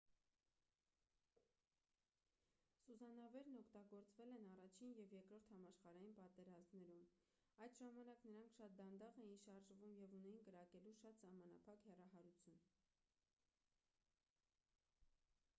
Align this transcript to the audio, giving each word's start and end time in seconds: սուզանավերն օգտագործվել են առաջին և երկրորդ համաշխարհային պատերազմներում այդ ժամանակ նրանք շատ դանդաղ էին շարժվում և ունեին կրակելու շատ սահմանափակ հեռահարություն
սուզանավերն 2.85 3.57
օգտագործվել 3.59 4.31
են 4.37 4.47
առաջին 4.53 4.95
և 5.01 5.13
երկրորդ 5.17 5.51
համաշխարհային 5.53 6.17
պատերազմներում 6.21 7.05
այդ 7.67 7.77
ժամանակ 7.83 8.25
նրանք 8.31 8.57
շատ 8.59 8.75
դանդաղ 8.81 9.21
էին 9.27 9.39
շարժվում 9.45 9.95
և 10.01 10.17
ունեին 10.23 10.41
կրակելու 10.51 10.95
շատ 11.05 11.23
սահմանափակ 11.25 11.87
հեռահարություն 11.93 12.59